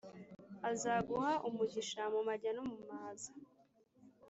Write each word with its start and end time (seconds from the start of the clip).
“Azaguha 0.69 1.33
umugisha 1.47 2.01
mu 2.13 2.21
majya 2.27 2.51
no 2.55 2.63
mu 2.69 2.77
maza. 2.87 3.31